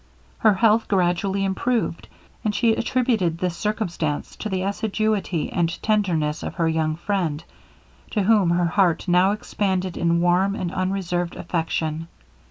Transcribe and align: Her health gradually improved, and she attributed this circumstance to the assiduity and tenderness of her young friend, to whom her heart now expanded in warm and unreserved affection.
Her 0.39 0.55
health 0.55 0.87
gradually 0.87 1.45
improved, 1.45 2.07
and 2.43 2.55
she 2.55 2.73
attributed 2.73 3.37
this 3.37 3.55
circumstance 3.55 4.35
to 4.37 4.49
the 4.49 4.63
assiduity 4.63 5.51
and 5.53 5.79
tenderness 5.83 6.41
of 6.41 6.55
her 6.55 6.67
young 6.67 6.95
friend, 6.95 7.43
to 8.09 8.23
whom 8.23 8.49
her 8.49 8.65
heart 8.65 9.07
now 9.07 9.29
expanded 9.31 9.97
in 9.97 10.19
warm 10.19 10.55
and 10.55 10.73
unreserved 10.73 11.35
affection. 11.35 12.07